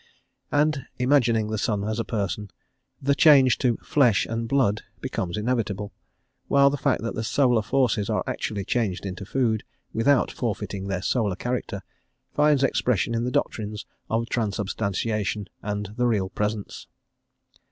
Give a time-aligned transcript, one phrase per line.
[0.51, 2.49] And imagining the sun as a person,
[2.99, 5.93] the change to 'flesh' and 'blood' becomes inevitable;
[6.47, 11.03] while the fact that the solar forces are actually changed into food, without forfeiting their
[11.03, 11.83] solar character,
[12.33, 16.87] finds expression in the doctrines of transubstantiation and the real presence."